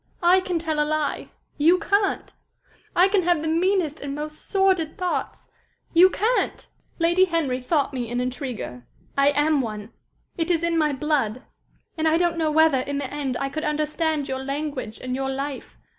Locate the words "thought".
7.61-7.93